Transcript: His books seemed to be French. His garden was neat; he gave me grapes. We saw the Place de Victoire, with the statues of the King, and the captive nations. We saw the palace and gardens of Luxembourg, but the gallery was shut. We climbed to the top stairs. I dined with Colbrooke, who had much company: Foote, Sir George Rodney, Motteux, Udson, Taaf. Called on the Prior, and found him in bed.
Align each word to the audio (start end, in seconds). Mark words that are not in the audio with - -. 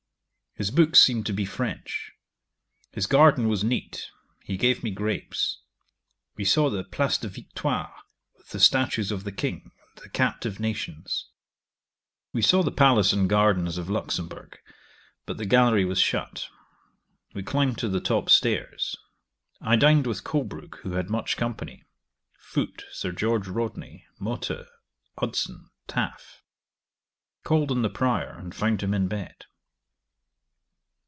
His 0.55 0.69
books 0.69 0.99
seemed 0.99 1.25
to 1.27 1.33
be 1.33 1.45
French. 1.45 2.11
His 2.91 3.07
garden 3.07 3.47
was 3.47 3.63
neat; 3.63 4.09
he 4.43 4.57
gave 4.57 4.83
me 4.83 4.91
grapes. 4.91 5.61
We 6.35 6.43
saw 6.43 6.69
the 6.69 6.83
Place 6.83 7.17
de 7.17 7.29
Victoire, 7.29 7.95
with 8.35 8.49
the 8.49 8.59
statues 8.59 9.13
of 9.13 9.23
the 9.23 9.31
King, 9.31 9.61
and 9.95 10.03
the 10.03 10.09
captive 10.09 10.59
nations. 10.59 11.29
We 12.33 12.41
saw 12.41 12.63
the 12.63 12.71
palace 12.71 13.13
and 13.13 13.29
gardens 13.29 13.77
of 13.77 13.89
Luxembourg, 13.89 14.59
but 15.25 15.37
the 15.37 15.45
gallery 15.45 15.85
was 15.85 16.01
shut. 16.01 16.49
We 17.33 17.43
climbed 17.43 17.77
to 17.77 17.87
the 17.87 18.01
top 18.01 18.29
stairs. 18.29 18.97
I 19.61 19.77
dined 19.77 20.05
with 20.05 20.25
Colbrooke, 20.25 20.79
who 20.79 20.91
had 20.91 21.09
much 21.09 21.37
company: 21.37 21.85
Foote, 22.37 22.83
Sir 22.91 23.13
George 23.13 23.47
Rodney, 23.47 24.05
Motteux, 24.19 24.67
Udson, 25.17 25.69
Taaf. 25.87 26.41
Called 27.45 27.71
on 27.71 27.83
the 27.83 27.89
Prior, 27.89 28.37
and 28.37 28.53
found 28.53 28.83
him 28.83 28.93
in 28.93 29.07
bed. 29.07 29.45